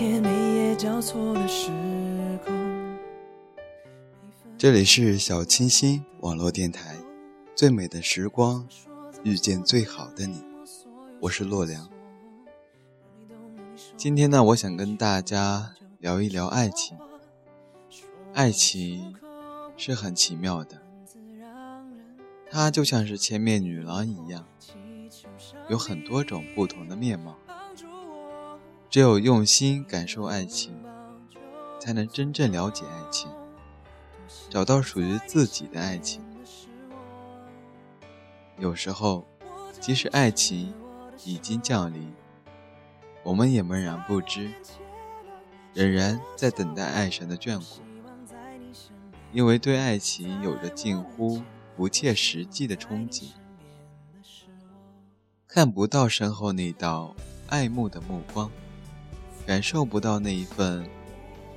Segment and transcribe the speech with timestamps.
[0.00, 1.68] 天每夜交错的时
[2.42, 2.98] 空。
[4.56, 6.96] 这里是小清新网络电台，
[7.54, 8.66] 最美的时光，
[9.22, 10.42] 遇见最好的你，
[11.20, 11.86] 我是洛良。
[13.94, 16.96] 今天呢，我想跟大家聊一聊爱情。
[18.32, 19.14] 爱情
[19.76, 20.80] 是很奇妙的，
[22.50, 24.46] 它就像是千面女郎一样，
[25.68, 27.36] 有很多种不同的面貌。
[28.90, 30.74] 只有用心感受爱情，
[31.78, 33.30] 才能真正了解爱情，
[34.48, 36.20] 找到属于自己的爱情。
[38.58, 39.24] 有时候，
[39.80, 40.74] 即使爱情
[41.24, 42.12] 已经降临，
[43.22, 44.50] 我们也茫然不知，
[45.72, 47.80] 仍然在等待爱神的眷顾，
[49.32, 51.40] 因为对爱情有着近乎
[51.76, 53.28] 不切实际的憧憬，
[55.46, 57.14] 看不到身后那道
[57.46, 58.50] 爱慕的目光。
[59.50, 60.88] 感受不到那一份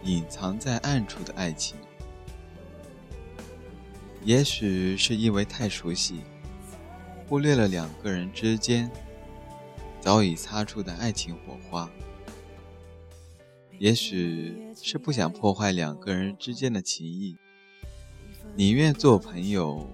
[0.01, 1.77] 隐藏在暗处的爱情，
[4.23, 6.21] 也许是因为太熟悉，
[7.29, 8.89] 忽略了两个人之间
[10.01, 11.87] 早已擦出的爱情火花；
[13.77, 17.37] 也许是不想破坏两个人之间的情谊，
[18.55, 19.87] 宁愿做朋友，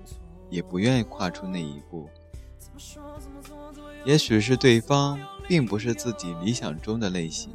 [0.50, 2.08] 也不愿意跨出那一步；
[4.06, 7.52] 也许是对方并不是自己理想中的类型。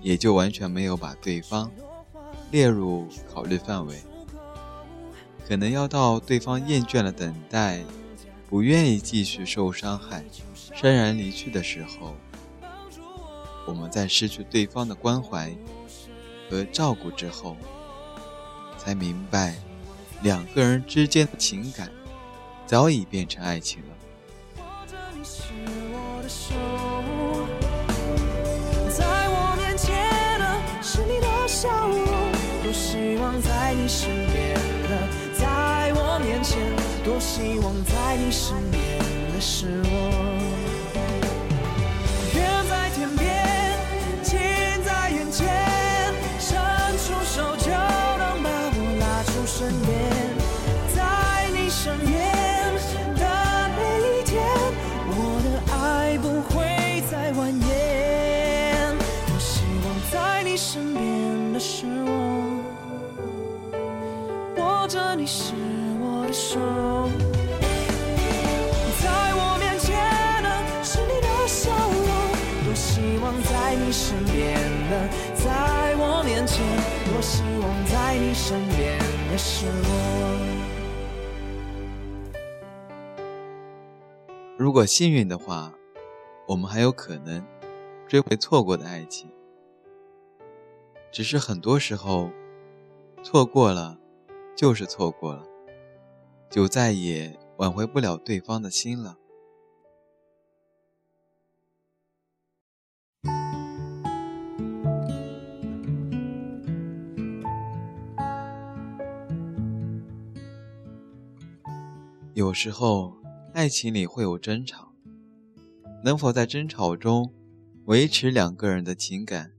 [0.00, 1.70] 也就完全没有把对方
[2.50, 4.02] 列入考虑范围，
[5.46, 7.84] 可能要到对方厌倦了等待，
[8.48, 10.24] 不愿意继续受伤害，
[10.74, 12.14] 潸然离去的时候，
[13.66, 15.54] 我们在失去对方的关怀
[16.48, 17.56] 和照顾之后，
[18.78, 19.56] 才明白，
[20.22, 21.92] 两个人之间的情感
[22.66, 23.88] 早已变成爱情了。
[37.40, 38.98] 希望在你身边
[39.32, 39.88] 的是我。
[42.34, 43.24] 远在天边，
[44.22, 44.38] 近
[44.84, 45.48] 在眼前，
[46.38, 46.52] 伸
[46.98, 49.88] 出手就能把我拉出身边。
[50.94, 50.98] 在
[51.54, 52.12] 你身边
[53.16, 53.24] 的
[53.74, 54.36] 每一天，
[55.08, 56.52] 我的爱不会
[57.10, 57.64] 再蜿蜒。
[59.26, 62.10] 多希望在你身边的是我。
[64.90, 65.52] 着你是
[84.70, 85.74] 如果幸运的话，
[86.46, 87.44] 我们还有可能
[88.06, 89.28] 追回错过的爱情，
[91.10, 92.30] 只是很多时候
[93.20, 93.98] 错过了。
[94.54, 95.42] 就是错过了，
[96.48, 99.16] 就再也挽回不了对方的心了。
[112.34, 113.19] 有时候，
[113.52, 114.92] 爱情里会有争吵，
[116.04, 117.32] 能否在争吵中
[117.86, 119.52] 维持两个人的情感，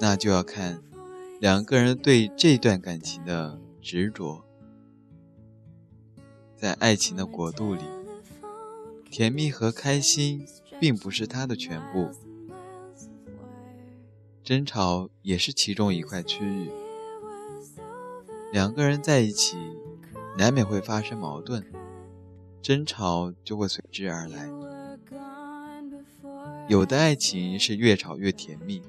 [0.00, 0.82] 那就要看。
[1.38, 4.44] 两个人对这段感情的执着，
[6.54, 7.80] 在爱情的国度里，
[9.10, 10.44] 甜蜜和开心
[10.78, 12.10] 并不是他的全部，
[14.44, 16.70] 争吵也是其中一块区域。
[18.52, 19.56] 两个人在一起，
[20.36, 21.64] 难免会发生矛盾，
[22.62, 24.48] 争吵就会随之而来。
[26.68, 28.82] 有的爱情是越吵越甜蜜，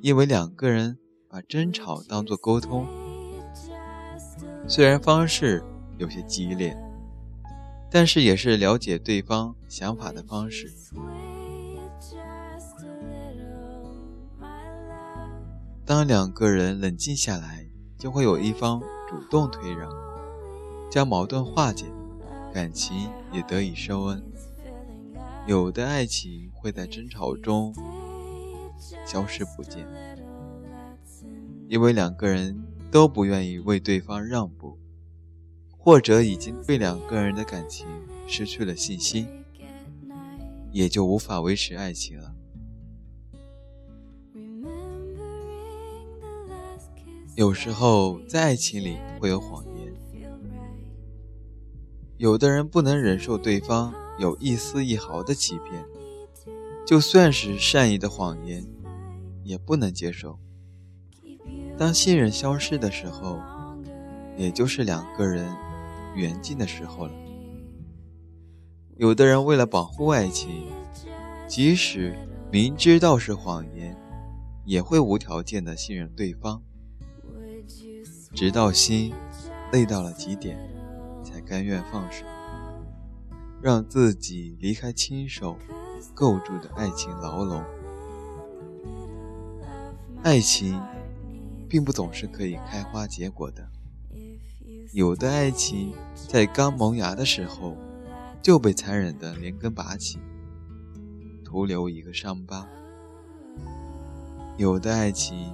[0.00, 0.98] 因为两个人
[1.28, 2.86] 把争吵当作沟通，
[4.66, 5.62] 虽然方式
[5.98, 6.76] 有些激烈。
[7.88, 10.70] 但是也是了解对方想法的方式。
[15.84, 17.64] 当两个人冷静下来，
[17.96, 19.88] 就会有一方主动退让，
[20.90, 21.86] 将矛盾化解，
[22.56, 24.22] 感情也得以升温。
[25.46, 27.74] 有的爱情会在争吵中
[29.04, 29.86] 消失不见，
[31.68, 32.58] 因为两个人
[32.90, 34.78] 都不愿意为对方让步。
[35.76, 37.86] 或者已经对两个人的感情
[38.26, 39.28] 失去了信心，
[40.72, 42.34] 也就无法维持爱情了。
[47.34, 49.75] 有时候在爱情里会有谎言，
[52.18, 55.84] 有的人不能忍受对方有一丝一毫的欺骗，
[56.86, 58.66] 就算是善意的谎言，
[59.44, 60.38] 也不能接受。
[61.76, 63.38] 当信任消失的时候，
[64.36, 65.46] 也就是两个人。
[66.16, 67.12] 缘尽的时候了。
[68.96, 70.64] 有的人为了保护爱情，
[71.46, 72.16] 即使
[72.50, 73.94] 明知道是谎言，
[74.64, 76.62] 也会无条件的信任对方，
[78.32, 79.12] 直到心
[79.70, 80.58] 累到了极点，
[81.46, 82.26] 甘愿放手，
[83.62, 85.56] 让自己离开亲手
[86.12, 87.62] 构筑的爱情牢笼。
[90.22, 90.80] 爱情，
[91.68, 93.68] 并不总是可以开花结果的。
[94.92, 97.76] 有的爱情在刚萌芽的时候
[98.42, 100.18] 就被残忍的连根拔起，
[101.44, 102.66] 徒留一个伤疤；
[104.56, 105.52] 有的爱情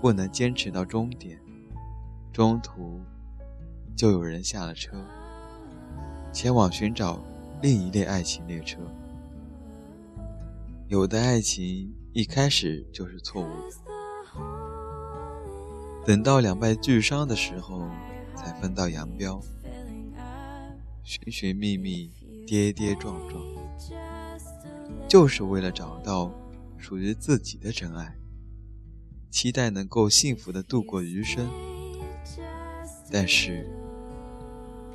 [0.00, 1.40] 不能坚持到终点，
[2.32, 3.00] 中途
[3.96, 5.04] 就有人下了车，
[6.32, 7.22] 前往寻找
[7.60, 8.78] 另一列爱情列车；
[10.88, 13.76] 有的爱情一开始就是错误的，
[16.06, 17.86] 等到两败俱伤的时候。
[18.34, 19.40] 才分道扬镳，
[21.04, 22.10] 寻寻觅觅，
[22.44, 23.40] 跌跌撞撞，
[25.06, 26.32] 就是为了找到
[26.76, 28.16] 属于自己的真爱，
[29.30, 31.48] 期待能够幸福的度过余生。
[33.12, 33.70] 但是，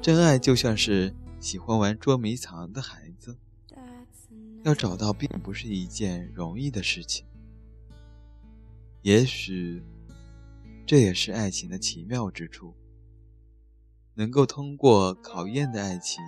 [0.02, 3.38] 真爱就像是喜欢玩捉迷藏的孩子，
[4.64, 7.26] 要找到并不是一件容易的事情。
[9.04, 9.84] 也许，
[10.86, 12.74] 这也是爱情的奇妙之处。
[14.16, 16.24] 能够通过考验的爱情，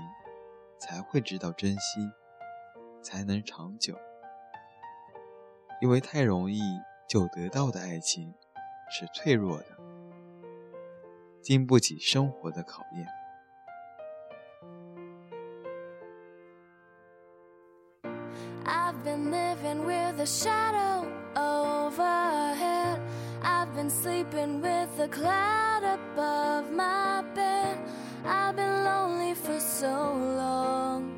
[0.79, 2.07] 才会知道珍惜，
[3.01, 3.97] 才能长久。
[5.81, 6.61] 因为太容易
[7.09, 8.31] 就得到的爱情
[8.91, 9.77] 是脆弱的，
[11.41, 13.07] 经不起生活的考验。
[18.99, 22.99] I've been living with a shadow overhead.
[23.41, 27.77] I've been sleeping with a cloud above my bed.
[28.25, 31.15] I've been lonely for so long.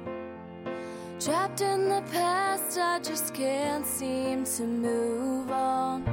[1.19, 6.05] Trapped in the past, I just can't seem to move on.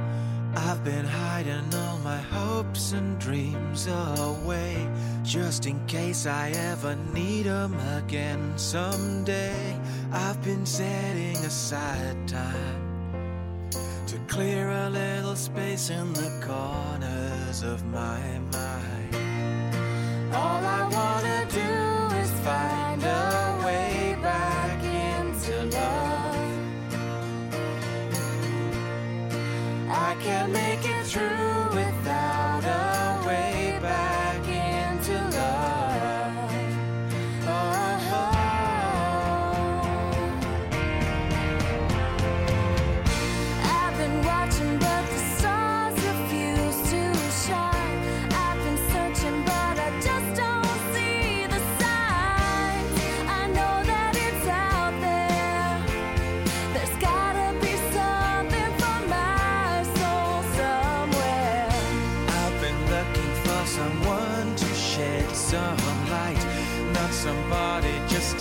[0.55, 4.89] I've been hiding all my hopes and dreams away
[5.23, 9.79] Just in case I ever need them again someday
[10.11, 13.69] I've been setting aside time
[14.07, 18.89] To clear a little space in the corners of my mind
[20.31, 26.35] all I wanna do is find a way back into love.
[29.89, 30.68] I can't make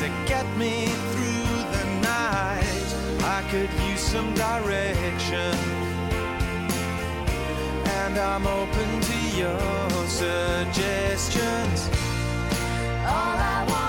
[0.08, 2.88] to get me through the night.
[3.36, 5.54] I could use some direction,
[8.00, 11.80] and I'm open to your suggestions.
[13.14, 13.87] All I wanna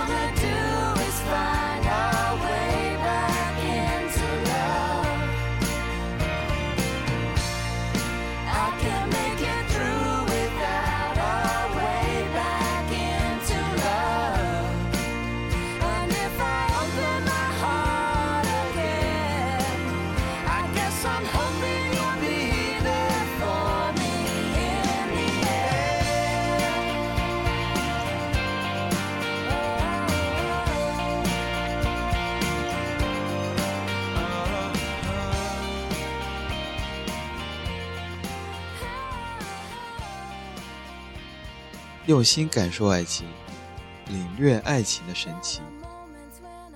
[42.05, 43.27] 用心感受爱情，
[44.07, 45.61] 领略爱情的神奇，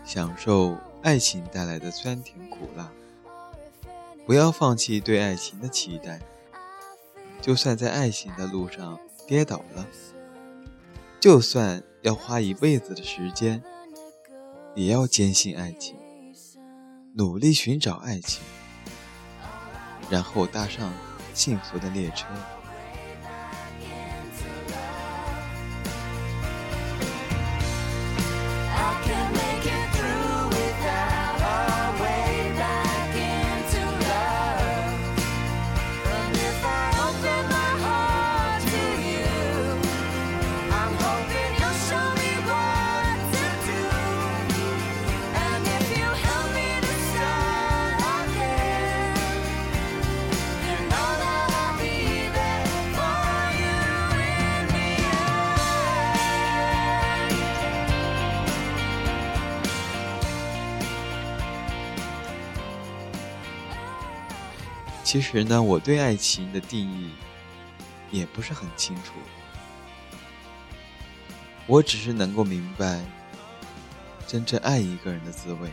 [0.06, 2.92] 享受爱情带来的酸甜苦辣。
[4.26, 6.20] 不要放弃对爱情的期待，
[7.42, 9.88] 就算在爱情的路上跌倒了，
[11.20, 13.64] 就算要花一辈子的时间，
[14.76, 15.98] 也要坚信爱情，
[17.16, 18.44] 努力寻找爱情，
[20.10, 20.94] 然后搭上
[21.34, 22.28] 幸福的列车。
[65.04, 67.12] 其实呢，我对爱情的定义
[68.10, 69.14] 也不是很清楚，
[71.68, 73.00] 我只是能够明白
[74.26, 75.70] 真正爱一个人的滋味。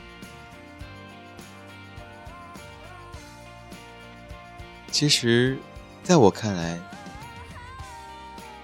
[4.91, 5.59] 其实，
[6.03, 6.79] 在我看来，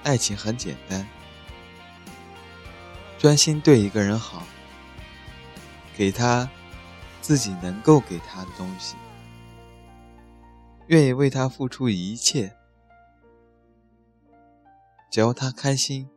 [0.03, 1.07] 爱情很简单，
[3.19, 4.43] 专心对一个人好，
[5.97, 6.51] 给他
[7.23, 8.97] 自己能够给他的东西。
[10.89, 12.57] 愿意为他付出一切，
[15.11, 16.09] 只要他开心、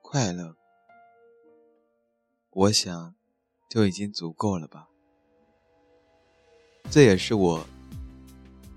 [0.00, 0.54] 快乐，
[2.50, 3.14] 我想
[3.68, 4.88] 就已经足够了吧。
[6.88, 7.66] 这也是我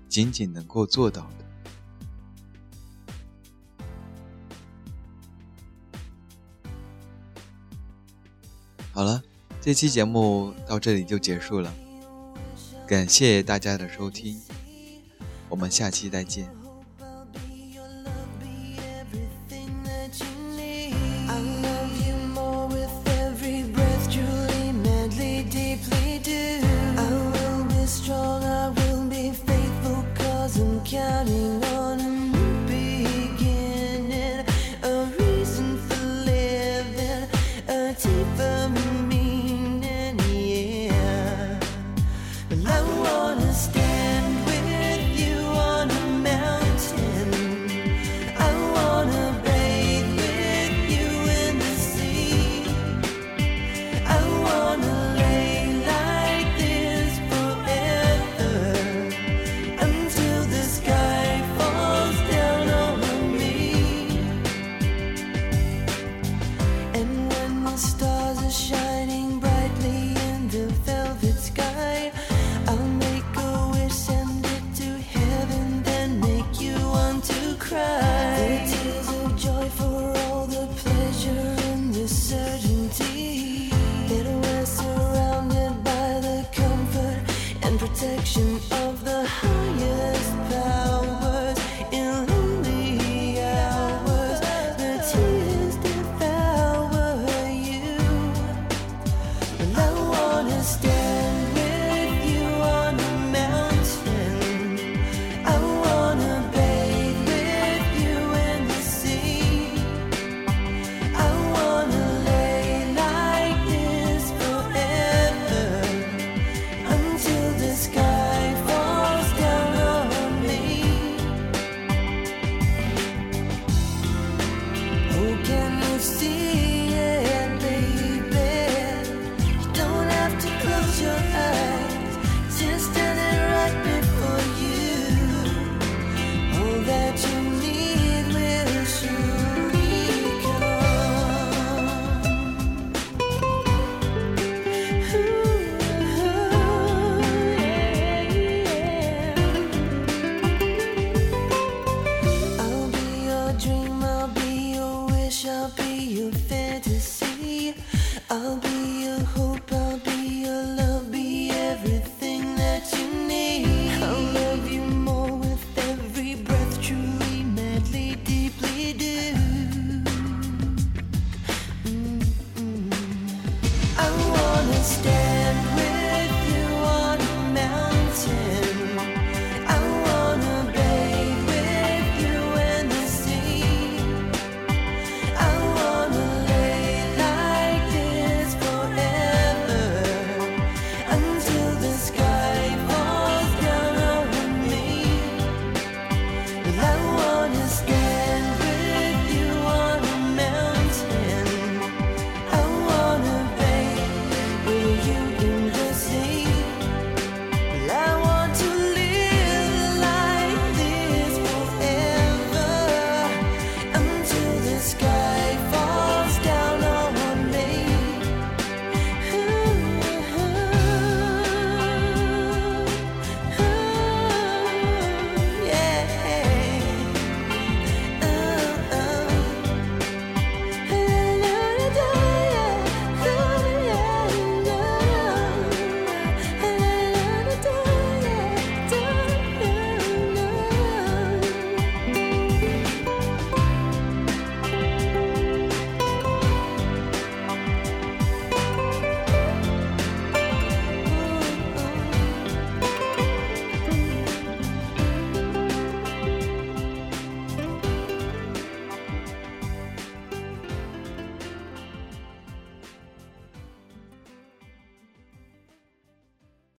[0.08, 1.46] 仅仅能够做到的。
[8.92, 9.22] 好了，
[9.60, 11.72] 这期节目到这里就结束了。
[12.86, 14.40] 感谢大家的收听，
[15.48, 16.55] 我们下期再见。